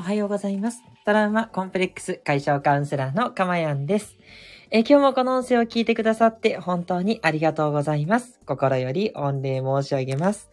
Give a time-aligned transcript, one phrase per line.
[0.00, 0.82] おはようございます。
[1.04, 4.16] トラウマコンプレックス解消カウンセラーのかまやんです。
[4.70, 8.40] え今日もこの音声を聞いてくださって本当にありがとうございます。
[8.46, 10.48] 心より御礼申し上げます。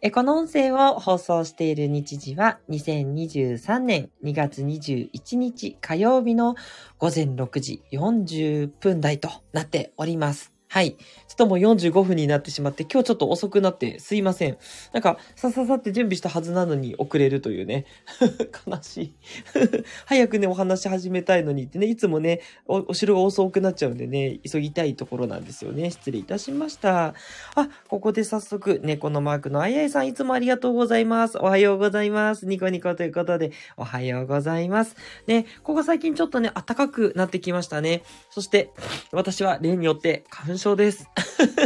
[0.00, 6.54] えこの音声を放送している日時は2023年2月21日火曜日の
[6.96, 10.57] 午前6時40分台となっております。
[10.70, 10.92] はい。
[10.92, 14.58] ちょっともう45分になってしまって、今日ちょっと遅くなってすいません。
[14.92, 17.86] なんか、さささって準備したはずなのに遅れるというね。
[18.66, 19.14] 悲しい。
[20.04, 25.90] 早くね、お話し始めたいのにってね、いつもね、お、お城が遅くなっちゃうんでね、急ぎたいところなんですよね。
[25.90, 27.14] 失礼いたしました。
[27.54, 31.38] あ、ここで早速、猫のマークのあやいさん、いつもありがとうございます。
[31.38, 32.44] おはようございます。
[32.44, 34.96] ニコニコということで、おはようございます。
[35.26, 38.02] ね、ここ最近ちょっとね、暖かくなってきましたね。
[38.28, 38.70] そして、
[39.12, 41.08] 私は例によって花粉症です。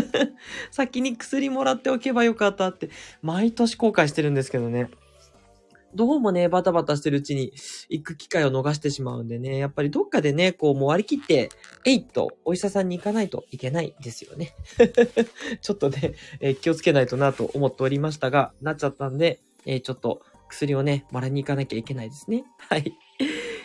[0.70, 2.91] 先に薬もらっておけばよかったって、
[3.23, 4.91] 毎年後悔してるんですけどね。
[5.94, 7.53] どうもね、バタバタしてるうちに
[7.91, 11.50] 行く機会を逃してしまうんでね、やっぱりどっかでね、こうもう割り切って、
[11.84, 14.55] えいっとお医者さんに行かないといけないですよね。
[15.61, 22.44] ちょっとね、えー気をつけないとなと思っておりましたが、なっちゃったんで、えーちょっと薬をね、もらいに行かなきゃいけないですね。
[22.56, 22.94] はい。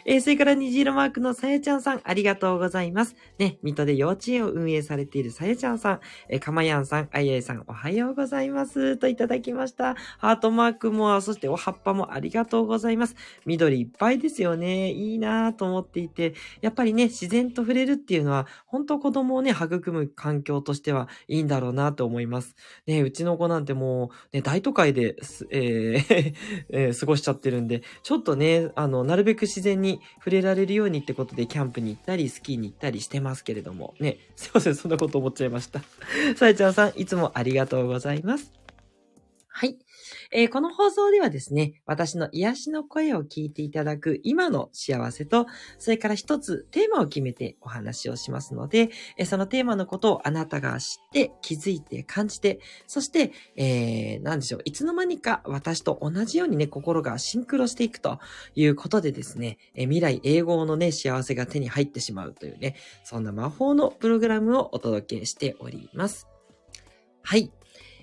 [0.10, 3.16] えーそれから虹色マークのさやちゃんさん、ありがとうございます。
[3.40, 8.96] ね、水戸で幼稚園を運営されているさやちゃんさん、えーかまやんさん、あいあいさん、おはようございます。
[8.96, 9.96] といただきました。
[10.18, 13.16] ハートマークも、そしてお葉っぱもありがとうございます。
[13.46, 14.92] 緑いっぱいですよね。
[14.94, 22.56] いいなぁと思っていて、やっぱりね、自然と触れるっていうのは、本当子供をね、育む環境としてはいいんだろうなと思います。
[22.86, 25.18] ね、うちの子なんてもう、ね、大都会で、
[25.52, 26.34] えー
[26.72, 35.82] えー過ごしちゃってるんで、ちょっとね、あの、なるべく自然に触れられるようにってことで、キャンプに行ったり、スキーに行ったりしてますけれども、ね、 すいません、そんなこと思っちゃいました。
[36.36, 38.52] さえちゃんさん、いつもありがとうございます。
[39.48, 39.78] はい。
[40.32, 45.46] えーこの放送ではですね、私の癒しの声を聞いていただく今の幸せと、
[45.78, 58.20] それから一つテーマを決めてお話をしますので、えーそのテーマのことをあなたが知って、気づいて、感じて、そして、えー、なんでしょう、いつの間にか私と同じようにね、心がシンクロしていくと
[58.56, 66.28] いうことでですね、えー未来永劫のね、幸せが手に入ってしまうというね、そんな魔法のプログラムをお届けしております。
[67.24, 67.57] はい。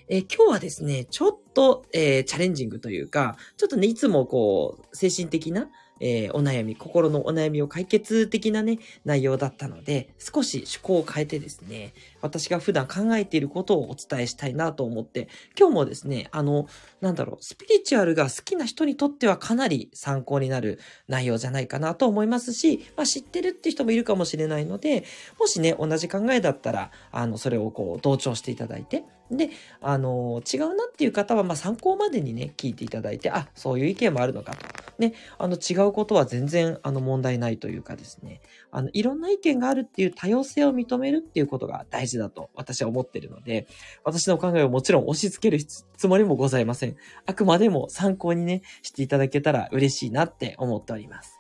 [0.09, 5.69] えー今日はですね、ちょっと、えーチャレンジングというか、ちょっとね、いつもこう、精神的な、
[6.01, 16.67] えーお悩み、心のお悩みを解決的なね、内容だったので、少し趣向を変えてですね、私が普段考えていることをお伝えしたいなと思って、今日もですね、あの、
[17.03, 25.05] なんだろう、スピリチュアルが好きな人にとってはかなり参考になる内容じゃないかなと思いますし、まあ、知ってるって人もいるかもしれないので、
[25.39, 34.67] もしね、同じ考えだったら、あの、それをこう、同調していただいて、で、あの、違うなっていう方は、まあ、参考までにね、聞いていただいて、あ、そういう意見もあるのかと。
[34.99, 38.41] ね、あの、違うことは全然、あの、問題ないというかですね、
[38.75, 43.69] あの、いろんな意見があるっていう多様性を認めるっていうことが大事だと私は思っているので、
[44.03, 46.97] 私の考えをもちろん押し付けるつつもりもございません。
[47.25, 51.39] あくまでも参考にね、していただけたら嬉しいなって思っております。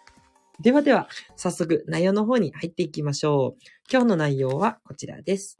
[0.60, 3.62] ではでは、早速内容の方に入っていきましょう。
[3.90, 5.58] 今日の内容はこちらです。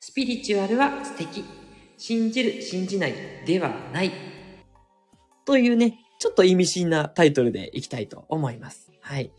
[0.00, 1.44] スピリチュアルは素敵。
[1.96, 3.14] 信じる、信じない
[3.46, 4.10] ではない。
[5.44, 8.90] というね、ちょっと意味深なタイトルでいきたいと思います。
[9.00, 9.30] はい。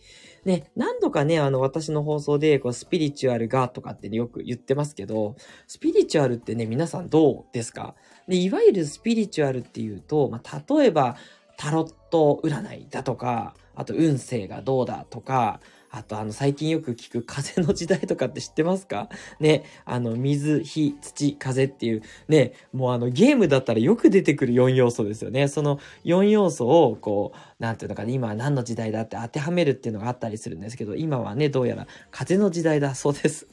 [0.45, 5.35] ね、何度かね、あの、私の放送で、こう、スピリチュアルがとかってねよく言ってますけど、
[5.67, 7.95] スピリチュアルってね、皆さんどうですか？
[8.27, 11.15] でいわゆるスピリチュアルっていうと、まあ、例えば、
[11.57, 15.59] タロット占いだとか、あと運勢がどうだとか、
[15.91, 19.09] あとあの最近よく聞く 風の時代とかって知ってますか？
[19.39, 25.47] ね、あの水、火、土、風っていうね、もうあのゲームだったらよく出てくる4要素ですよね。
[25.47, 33.47] その4要素をこう、なんていうのかな、今は何の時代だって当てはめるっていうのがあったりするんですけど、今はね、どうやら風の時代だそうです。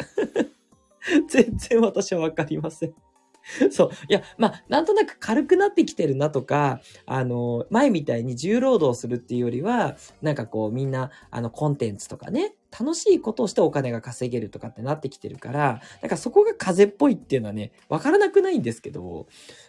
[1.28, 2.94] 全然私はわかりません。
[3.70, 3.90] そう。
[4.08, 19.26] いや、まあ、なんとなく軽くなってきてるなとか、あの、前みたいに重労働するっていうよりは、なんかこう、みんな、あの、コンテンツとかね、楽しいことをしてお金が稼げるとかってなってきてるから、なんかそこが風っぽいっていうのはね、わからなくないんですけど、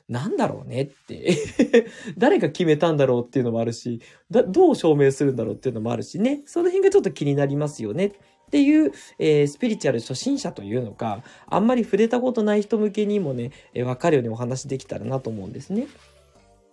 [0.09, 1.37] なんだろうねって。
[2.17, 8.13] 誰が決めたんだろうっていうのもあるし、だどう証明するんだろうっていうのもあるしね、その辺がちょっと気になりますよね
[8.49, 15.87] っていう、えースピリチュアル初心者というのか、あんまり触れたことない人向けにもね、えーわかるようにお話できたらなと思うんですね。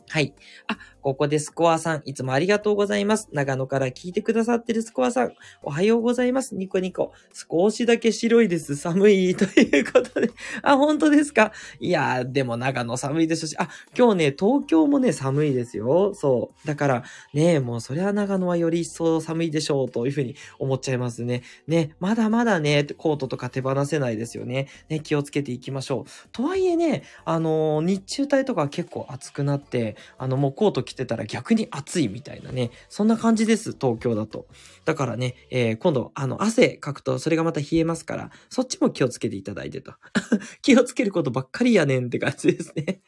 [0.09, 0.35] はい。
[0.69, 3.29] あ、ここでスコアさん、いつもありがとうございます。
[3.33, 5.33] 長野から聞いてくださってるスコアさん、
[5.63, 6.55] おはようございます。
[6.55, 7.13] ニコニコ。
[7.33, 8.77] 少しだけ白いです。
[8.77, 9.35] 寒い。
[9.35, 10.31] ということで。
[10.63, 11.53] あ、本当ですか？
[11.81, 16.15] いやー、でも長野寒いですし、あ、今日ね、東京もね、寒いですよ。
[16.15, 16.67] そう。
[16.67, 17.05] だから、
[17.35, 21.43] ね、もうそりゃ長野はより一層寒いでしょう、というふうに思っちゃいますね。
[21.67, 24.69] ね、まだまだね、コートとか手放せないですよね。
[24.89, 26.29] ね、気をつけていきましょう。
[26.33, 34.47] とはいえね、あのー、日中帯とか結構暑くなって、あの、もうコート着てたら逆に暑いみたいなね、そんな感じです、東京だと。
[34.85, 39.93] だからね、えー、今度、あの、汗かくとそれがまた冷えますから、そっちも気をつけていただいてと。
[40.63, 43.01] 気をつけることばっかりやねんって感じですね。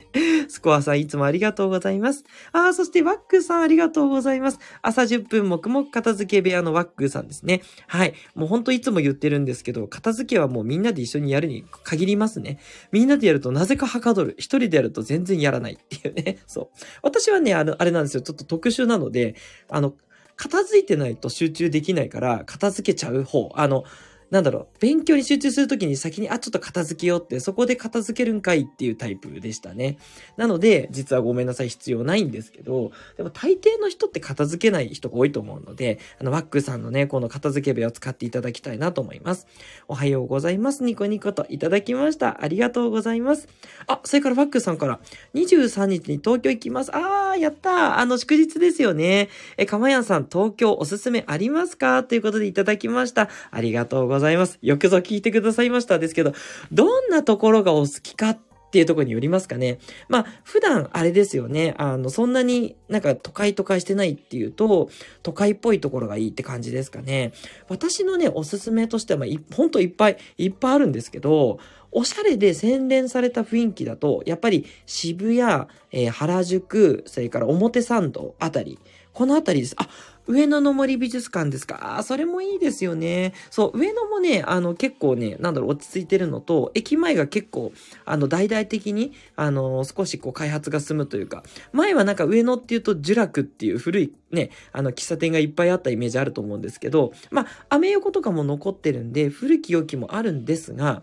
[0.48, 2.24] スコアさんいつもありがとうございます。
[2.52, 4.58] ああ、そしてワックさんありがとうございます。
[4.82, 7.62] 朝10分黙々片付け部屋のワックさんですね。
[7.86, 8.14] はい。
[8.34, 12.58] もうほんといつも言ってるんですけど、片付けはもうみんなで一緒にやるに限りますね。
[12.92, 14.34] みんなでやるとなぜかはかどる。
[14.38, 16.38] 一人でやると全然やらないっていうね。
[16.46, 16.68] そう。
[17.02, 18.22] 私はね、あの、あれなんですよ。
[18.22, 19.34] ちょっと特殊なので、
[19.68, 19.94] あの、
[20.36, 23.50] 片付いてないと集中できないから、片付けちゃう方。
[23.54, 23.84] あの、
[24.30, 29.96] なんだろう、勉強に集中するときに先に、あ、ちょっと片付けようって、そこで片付けるんかいっていうタイプでしたね。
[30.36, 39.46] なので、実はごめんなさい、必要ないんですけど、でも大抵の人って片付けない人が多いと思うので、あの、ワックさんのね、この片付け部屋を使っていただきたいなと思います。
[39.88, 40.84] おはようございます。
[40.84, 42.42] ニコニコといただきました。
[42.42, 43.48] ありがとうございます。
[43.86, 45.00] あ、それからワックさんから、
[45.34, 46.94] 23日に東京行きます。
[46.94, 47.98] あー、やったー。
[47.98, 49.30] あの、祝日ですよね。
[49.56, 52.04] え、かまやんさん、東京おすすめありますか？
[52.04, 53.30] ということでいただきました。
[53.50, 54.17] ありがとうございます。
[54.18, 56.32] ございますよくぞ聞いてくださいましたですけど、
[56.72, 59.78] どんなところがお好きかっていうとこによりますかね。
[60.08, 61.74] まあ、普段あれですよね。
[61.78, 64.90] あの、そんなになんか都会都会してないっていうと、
[65.22, 67.32] 都会っぽいところがいいって感じですかね。
[67.68, 71.58] 私のね、おすすめとしては、まあ、ほんといっぱいいっぱいあるんですけど、
[71.90, 78.78] おしゃれで洗練された雰囲気だと、やっぱり渋谷、えー、原宿、それから表参道あたり、
[79.14, 79.74] このあたりです。
[79.78, 79.88] あ、
[80.28, 81.98] 上野の森美術館ですか？
[81.98, 83.32] あ、それもいいですよね。
[83.50, 87.72] そう、上野もね、あの、結構ね、なんだろう、落ち着いてるのと、駅前が結構、
[88.04, 91.42] あの、大々的に、あの、少しこう、開発が進むというか、
[91.72, 101.02] 前はなんか上野っていうと、呪楽っていう古いね、あの、喫茶店がいっぱいあったイメージあると思うんですけど、まあ、アメ横とかも残ってるんで、古き良きもあるんですが、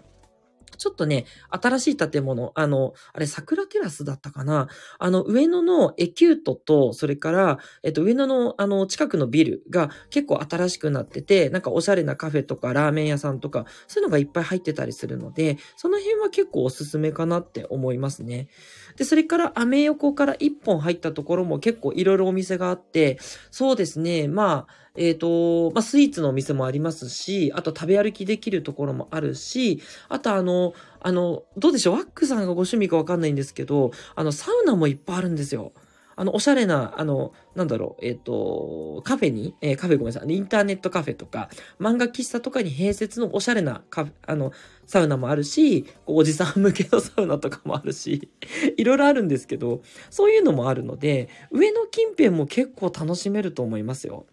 [0.77, 4.67] ちょっとね、新しい建物、あの、あれ、桜テラスだったかな？
[4.99, 18.49] あの、上野のエキュートと、それから、えっと、上野の、あの、近くのビルが結構新しくなってて、なんかおしゃれなカフェとかラーメン屋さんとか、そういうのがいっぱい入ってたりするので、その辺は結構おすすめかなって思いますね。
[18.97, 23.19] で、それからアメ横から一本入ったところも結構いろいろお店があって、
[23.51, 31.95] そうですね、まあ、えっ、ー、と、まあ、スイーツのお店もありますし、あと食べ歩きできるところもあるし、あとあの、あの、どうでしょう？
[31.95, 35.73] ワックさんがご趣味かわかんないんですけど、あの、サウナもいっぱいあるんですよ。
[36.17, 44.53] あの、おしゃれな、あの、なんだろう、えっ、ー、と、カフェに、えー、カフェごめんなさい、インターネットカフェとか、漫画喫茶とかに併設のおしゃれなカフェ、あの、
[44.85, 48.29] サウナもあるし、おじさん向けのサウナとかもあるし、
[48.77, 54.25] いろいろあるんですけど、そういうのもあるので、上の近辺も結構楽しめると思いますよ。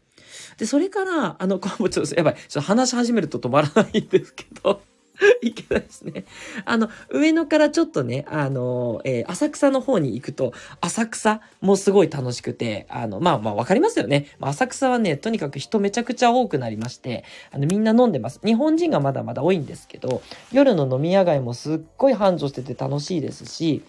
[0.59, 4.83] で、それから、あの、これもちょっと、やばい、ちょっと話し始めると止まらないんですけど、
[5.43, 6.25] いけないですね。
[6.65, 14.27] あの、上野からちょっとね、あの、えー、浅草の方に行くと、浅草もすごい楽しくて、あの、まあまあわかりますよね。
[14.41, 18.41] 浅草はね、とにかく人めちゃくちゃ多くなりまして、あの、みんな飲んでます。
[18.45, 20.23] 日本人がまだまだ多いんですけど、
[20.53, 23.83] 夜の飲み屋街もすっごい繁盛してて楽しいですし、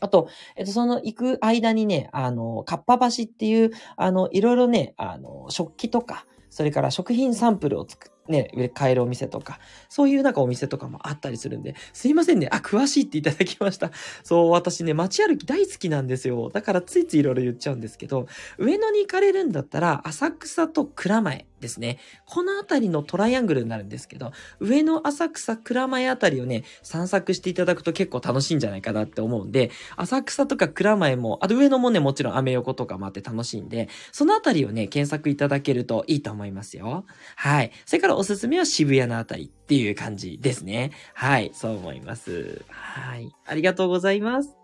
[0.00, 9.58] あと、えっと、その行く間にね、あの、かっぱ橋っていう、あの、いろいろね、あの、食器とか、それから食品サンプルを作ってね、買えるお店とか、
[9.88, 12.48] そういうなんかお店とかもあったりするんで、すいませんね。
[12.52, 13.90] あ、詳しいっていただきました。
[14.22, 16.50] そう、私ね、街歩き大好きなんですよ。
[16.50, 18.26] だからついついいろいろ言っちゃうんですけど、
[18.58, 21.98] 上野に行かれるんだったら、浅草と蔵前ですね。
[22.26, 37.04] この辺りのトライアングルになるんですけど、上野浅草蔵前あたりをね、散策していただくと結構楽しいんじゃないかなって思うんで、浅草とか蔵前も、あと上野もね、もちろんアメ横とかもあって楽しいんで、そのあたりをね、検索いただけるといいと思いますよ。
[37.36, 37.72] はい。
[37.86, 40.92] それからおすすめは渋谷のあたりっていう感じですね。
[41.14, 42.62] はい、そう思います。
[42.68, 43.34] はい。
[43.46, 44.57] ありがとうございます。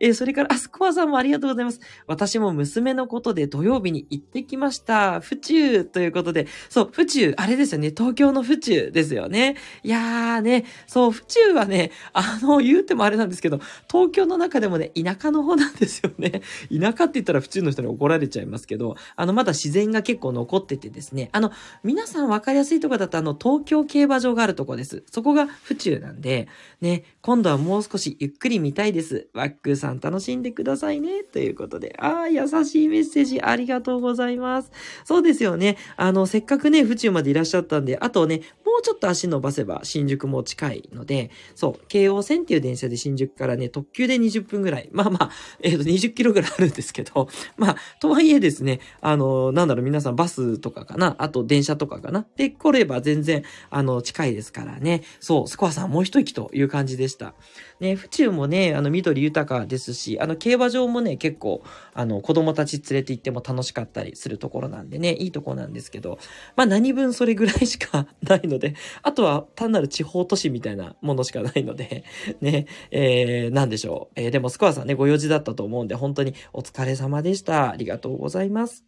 [0.00, 1.80] えー、それから、あ、スコアさんもありがとうございます。
[2.06, 5.20] 私も娘のことで土曜日に行ってきました。
[5.20, 9.56] 府中ということで、そう、府中、あれですよね、東京の府中ですよね。
[9.82, 13.60] いやーね、そう、府中はね、あの、言うてもあれなんですけど、
[13.90, 16.42] 東京の中でもね、田舎の方なんですよね。
[16.70, 25.02] 田舎って言ったら府中の人に怒られちゃいますけど、あの、まだ自然が結構残っててですね、あの、皆さん分かりやすいとこだと、あの、東京競馬場があるとこです。
[25.10, 26.48] そこが府中なんで、
[26.80, 29.28] ね、今度はもう少しゆっくり見たいです。
[29.34, 31.24] わックさん楽しんでくださいね。
[31.24, 31.94] ということで。
[31.98, 34.70] ああ、優しいメッセージありがとうございます。
[35.04, 35.76] そうですよね。
[35.96, 38.40] あの、せっかくね、府中までいらっしゃったんで、あとね、
[38.78, 44.88] うちょっと足伸ばせば新宿も近いので、そう、京王線っていう電車で新宿からね、特急で20分ぐらい。
[44.92, 45.30] まあまあ、
[45.60, 52.26] えっ、ー、と、20キロぐらいあるんですけど、 まあ、とはいえですね、あの、なんだろう、皆さんバスとかかな、あと電車とかかな。
[52.36, 55.02] で、来れば全然、あの、近いですからね。
[55.20, 57.34] そう、スコアさんもう一息という感じでした。
[57.80, 61.62] ね、府中もね、あの、緑豊かですし、あの、競馬場もね、結構、
[61.94, 66.18] あの、子供たち連れて行っても楽しかったりするところなんでね、いいとこなんですけど、
[66.56, 68.67] まあ何分それぐらいしかないので、
[69.02, 72.04] あとは単なる地方都市みたいなものしかないので、
[72.40, 74.20] ね、えー、なんでしょう。
[74.20, 77.70] えー、でもスコアさんね、ご用事だったと思うんで、本当にお疲れ様でした。
[77.70, 78.84] ありがとうございます。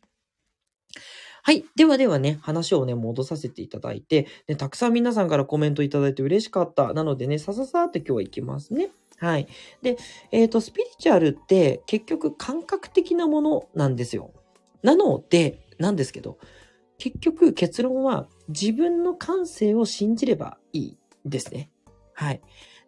[1.43, 1.65] はい。
[1.75, 6.93] ではではね、話をね、戻させていただいて、ね、たくさん皆さんからコメントいただいて嬉しかった。
[6.93, 8.91] なのでね、さささって今日は行きますね。
[9.19, 9.49] はい。
[9.83, 9.97] で、
[10.33, 14.33] えっ、ー、と、スピリチュアルって結局感覚的なものなんですよ。
[14.83, 16.39] なので、なんですけど、
[16.99, 21.71] 結局結論は自分の感性を信じればいいですね。
[22.15, 22.41] はい。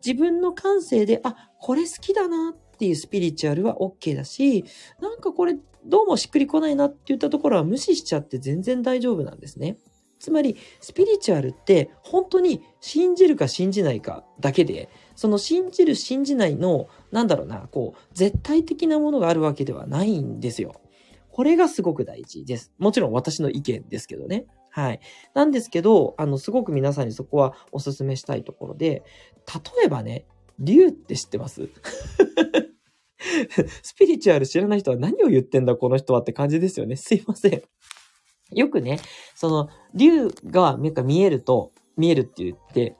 [0.04, 4.64] 自分の感性で、あ、これ好きだなっていうスピリチュアルは OK だし、
[5.00, 9.78] なんかこれどうもしっくりこないなって言ったところは無視しちゃって全然大丈夫なんですね。
[10.18, 20.80] つまり、スピリチュアルって本当に信じるか信じないかだけで、その信じる信じないの、なんだろうな、こう、絶対的なものがあるわけではないんですよ。
[21.30, 22.72] これがすごく大事です。
[22.78, 24.46] もちろん私の意見ですけどね。
[24.74, 25.00] はい。
[25.34, 29.04] なんですけど、あの、すごく皆さんにそこはお勧めしたいところで、
[29.78, 30.24] 例えばね、
[30.58, 31.68] 竜って知ってます？
[33.82, 36.96] スピリチュアル知らない人は何を言ってんだこの人はって感じですよね。
[36.96, 37.62] すいません。
[38.50, 38.98] よくね、
[39.34, 42.96] その、竜が見えると、見えるって言って、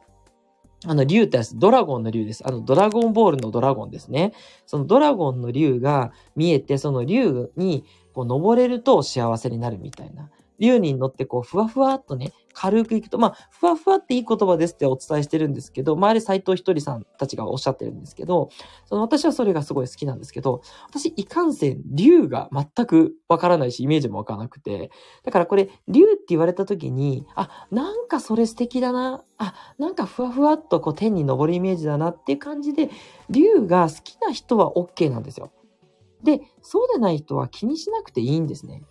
[0.85, 2.47] あの、竜ってドラゴンの竜です。
[2.47, 4.33] あの、ドラゴンボールのドラゴンですね。
[4.67, 10.31] そのドラゴンの竜が見えて、その竜にこう登れると幸せになるみたいな。
[10.63, 18.49] 竜に乗ってこう、ふわふわっとね、軽くいくと、まあ、ふわふわっていい言葉ですってお伝えしてるんですけど、周り斎藤ひとりさんたちがおっしゃってるんですけど、
[18.85, 24.93] その私はそれがすごい好きなんですけど、私、いかんせん、竜が全くわからないし、イメージもわからなくて、
[25.25, 32.89] だからこれ、竜って言われた時に、あ、なんかそれ素敵だな、あ、なんかふわふわっとこう天に昇るイメージだなっていう感じで、
[33.31, 35.51] 竜が好きな人は OK なんですよ。
[36.23, 38.85] で、そうでない人は気にしなくていいんですね。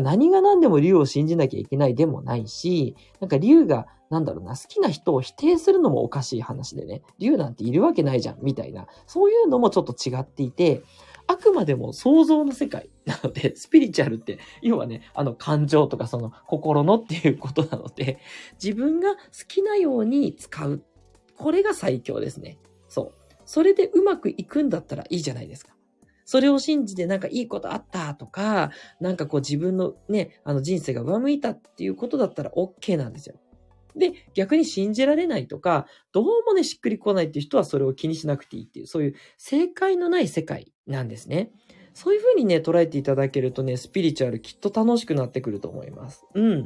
[0.00, 10.82] 何が何でも竜を信じなきゃいけないでもないし、なんか竜が、なんだろうな、好きな人を否定するのもおかしい話でね、竜なんているわけないじゃん、みたいな、そういうのもちょっと違っていて、
[11.26, 18.18] あくまでも想像の世界なので、 スピリチュアルって、要はね、あの感情とかその心のっていうことなので、
[18.62, 19.18] 自分が好
[19.48, 20.82] きなように使う。
[21.36, 22.58] これが最強ですね。
[22.88, 23.12] そう。
[23.44, 25.71] それでうまくいくんだったらいいじゃないですか。
[26.24, 33.36] それを信じてなんかいいことあったとか、なんかこう自分のね、あの人生が上向いたっていうことだったら OK なんですよ。
[33.96, 41.50] で、逆に信じられないとか、どうもね、しっくりこないっていう人はそれを気にしなくていいっていう、そういう正解のない世界なんですね。
[41.94, 46.24] そういうふうにね、捉えていただけるとね、スピリチュアルきっと楽しくなってくると思います。
[46.34, 46.64] うん。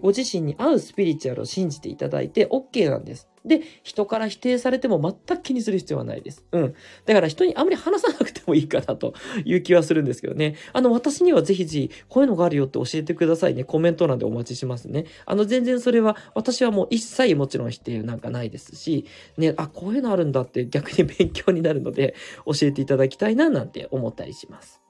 [0.00, 3.28] ご自身に合うスピリチュアルを信じていただいて OK なんです。
[3.44, 6.44] で、人から否定されても全く気にする必要はないです。
[6.52, 6.74] うん。
[7.06, 9.14] だから人にあんまり話さなくてもいいかなと
[9.44, 10.56] いう気はするんですけどね。
[10.72, 13.64] あの、私にはぜひぜひ、こういうのがあるよって教えてくださいね。
[13.64, 15.06] コメント欄でお待ちしますね。
[15.26, 19.04] あの、全然それは、私はもう一切もちろん否定なんかないですし、
[19.36, 22.14] ね、あ、こういうのあるんだって逆に勉強になるので、
[22.46, 24.87] 教えていただきたいななんて思ったりします。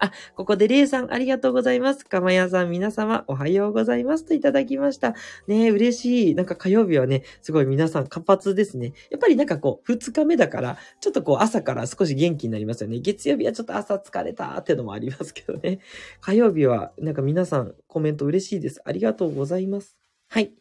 [0.00, 2.06] あ、ここでレイさんありがとうございます。
[2.06, 5.10] かまやさん皆様おはようございますといただきました。
[5.46, 6.34] ねえ、嬉しい。
[6.34, 8.94] なんか火曜日はね、すごい皆さん活発ですね。
[9.10, 12.98] やっぱりなんかこう、二日目だから、ちょっとこう朝から少し元気になりますよね。
[13.00, 15.80] 月曜日はちょっと朝疲れたってのもありますけどね。
[16.22, 18.80] 火曜日はなんか皆さんコメント嬉しいです。
[18.86, 19.98] ありがとうございます。
[20.30, 20.52] はい。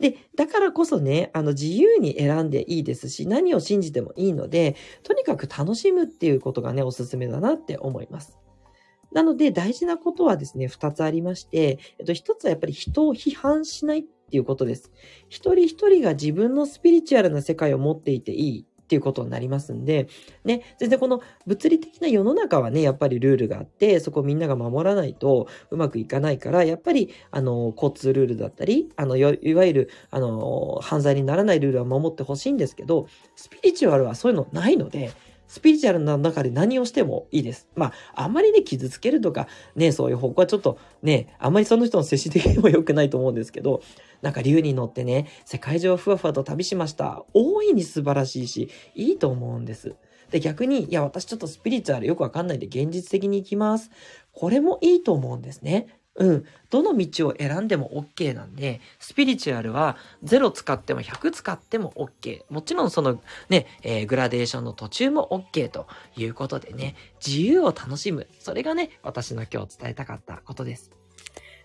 [0.00, 8.40] で、だからこそね、あの自由に選んでいいですし、何を信じてもいいので、とにかく楽しむっていうことがね、おすすめだなって思います。
[9.12, 14.92] なので大事なことはですね、二つありまして、えっと、一つはやっぱり人を批判しないっていうことです。
[15.28, 20.08] 一人一人が自分のスピリチュアルな世界を持っていていいっていうことになりますんで、
[20.44, 35.12] ね、全然この物理的な世の中はね、やっぱりルールがあって、そこみんなが守らないとうまくいかないから、やっぱり、あの、交通ルールだったり、あの、いわゆる、あの、犯罪にならないルールは守ってほしいんですけど、スピリチュアルはそういうのないので、
[35.50, 37.66] スピリチュアルな中で何をしてもいいです。
[37.74, 43.82] まあ、あんまりね、傷つけるとか、ね、そういう方向はちょっとね、あんまりその人の接し的にも良くないと思うんですけど、
[44.22, 47.24] なんか竜に乗ってね、世界中をふわふわと旅しました。
[47.34, 49.96] 大いに素晴らしいし、いいと思うんです。
[50.30, 53.90] で、逆に、いや、私ちょっとスピリチュアルよくわかんないで現実的に行きます。
[54.32, 55.88] これもいいと思うんですね。
[56.16, 56.44] うん。
[56.70, 62.42] どの道を選んでも OK なんで、スピリチュアルは0使っても100使っても OK。
[62.50, 65.86] もちろんそのね、えー、グラデーションの途中も OK と
[66.16, 68.26] いうことでね、自由を楽しむ。
[68.40, 70.99] それがね、私の今日伝えたかったことです。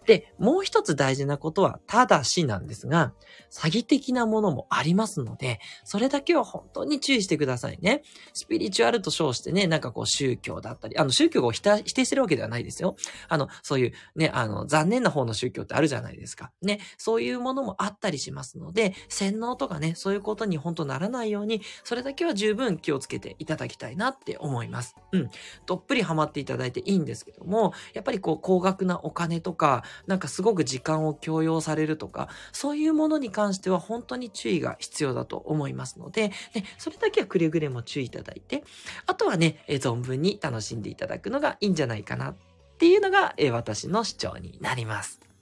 [0.06, 3.14] で、もう一つ大事なことは、ただしなんですが、
[3.52, 8.04] 詐欺的なものもありますので、それだけは本当に注意してくださいね。
[8.34, 12.96] スピリチュアルと称してね、なんかこう宗教だったり、あの宗教を否定してるわけではないですよ。
[13.28, 16.52] あの、そういうね、あの、残念な方の宗教ってあるじゃないですか。
[16.62, 24.96] ね、そういうものもあったりしますので、洗脳とかね、そういうことに本当ならないように、それだけは十分気をつけていただきたいなって思います。
[25.12, 25.30] うん。
[25.66, 38.64] どっぷりハマっていただいていいんですけども、やっぱりこう、高額なお金とか、なんかすごく時間を強要されるとか、そういうものに関しては本当に注意が必要だと思いますので、ね、それだけはくれぐれも注意いただいて、
[39.08, 42.36] あとはね、え存分に楽しんでいただくのがいいんじゃないかなっ
[42.78, 45.35] ていうのが、え私の主張になります。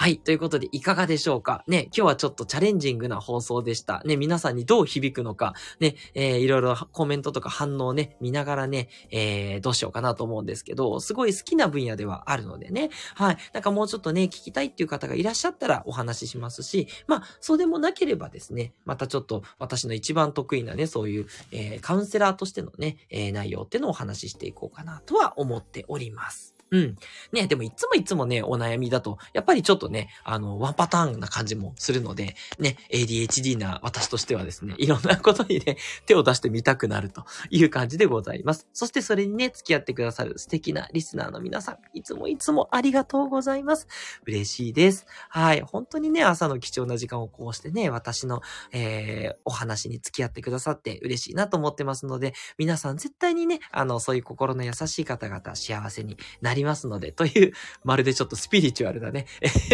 [0.00, 0.16] はい。
[0.16, 1.62] ということで、いかがでしょうか？
[1.66, 4.00] ね、今日はちょっとチャレンジングな放送でした。
[4.06, 13.36] ね、皆さんにどう響くのか、ね、えー、いろいろコメントとか反応ね、見ながらね、えー、どうしようかなと思うんですけど、すごい好きな分野ではあるのでね、はい。
[13.52, 26.54] なんかもうちょっとね、聞きたいっていう方がいらっしゃったらお話ししますし、まあ、そうでもなければですね、またちょっと私の一番得意なね、そういう、えー、カウンセラーとしてのね、えー、内容っていうのをお話ししていこうかなとは思っております。
[26.72, 26.96] うん。
[27.32, 38.68] ね、でもいつもいつもね、お悩みだと、やっぱりちょっとね、あの、ワンパターンな感じもするので、ね、ADHD な私としてはですね、いろんなことにね、手を出してみたくなるという感じでございます。
[38.72, 43.88] そしてそれにね、付き合ってくださる素敵なリスナーの皆さん、いつもいつもありがとうございます。
[44.26, 45.06] 嬉しいです。
[45.28, 45.62] はい。
[45.62, 57.52] 本当にね、朝の貴重な時間をこうしてね、私の、えー、お話に付き合ってくださって嬉しいなと思ってますので、皆さん絶対にね、あの、そういう心の優しい方々、幸せになりりますので、という、
[57.84, 59.26] まるでちょっとスピリチュアルなね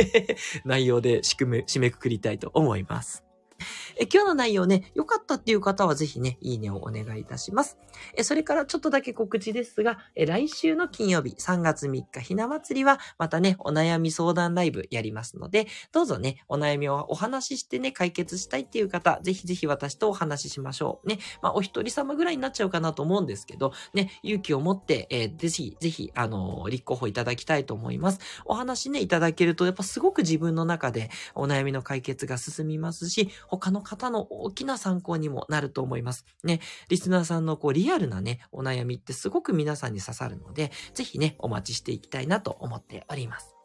[0.65, 3.26] 内容で締めくくりたいと思います。
[3.99, 7.79] え今日の内容ね、良かったっていう方はぜひね、いいねをお願いいたします。
[8.15, 21.09] えそれからちょっとだけ告知ですが、え来週の金曜日3月3日ひな祭りはまたね、お悩み相談ライブやりますので、どうぞね、お悩みをお話ししてね、解決したいっていう方、ぜひぜひ私とお話ししましょう。
[21.09, 28.21] ね、まあお一人様ぐらいになっちゃうかなと思うんですけど、ね、勇気を持って、えー、ぜひ、ぜひ、あのー、立候補いただきたいと思います。
[28.45, 36.27] お話ね、いただけると、やっぱすごく自分の中でお悩みの解決が進みますし、他の方の大きな参考にもなると思います。
[36.45, 43.57] ね、リスナーさんのこうリアルなね、お悩みってすごく皆さんに刺さるので、ぜひね、お待ちしていきたいなと思っております。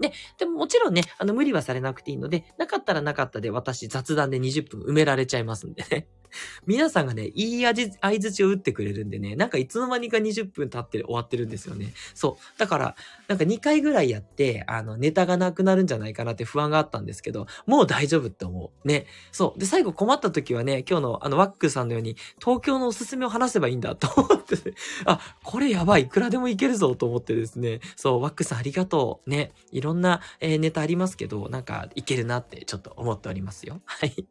[0.00, 6.08] で、でももちろんね、あの無理はされなくていいので、なかったらなかったで私雑談で20分埋められちゃいますんでね。
[6.66, 11.92] 皆さんがね、いい味、合図を打ってくれるんでね、なんかいつの間にか20分経って終わってるんですよね。
[12.14, 12.58] そう。
[12.58, 12.96] だから、
[13.28, 18.88] なんか2回ぐらいやって、あの、ネタがなくなるんじゃないかなって不安があったんですけど、もう大丈夫って思う。
[18.88, 19.06] ね。
[19.32, 19.58] そう。
[19.58, 24.56] で、最後困った時はね、今日のあの、ワックさんのように、東京のおすすめを話せばいいんだと思って、
[25.06, 26.02] あ、これやばい。
[26.02, 27.80] いくらでもいけるぞと思ってですね。
[27.96, 29.30] そう、ワックさんありがとう。
[29.30, 29.52] ね。
[29.72, 33.80] いろんな、えー、ネタありますけど、なんかいけるなってちょっと思っておりますよ。
[33.84, 34.26] はい。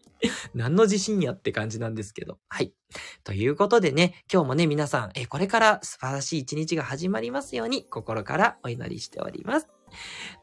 [0.53, 2.37] 何の自信やって感じなんですけど。
[2.49, 2.73] はい。
[3.23, 9.69] ということでね、今日もね、皆さん、えこれから素晴らしい一日が始まりますように、心からお祈りしております。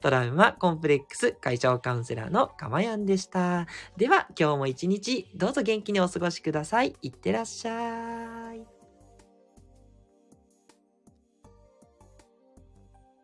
[0.00, 3.66] トラウマコンプレックス解消カウンセラーのかまやんでした。
[3.96, 6.96] では、今日も一日、どうぞ元気にお過ごしください。
[7.02, 8.29] いってらっしゃい。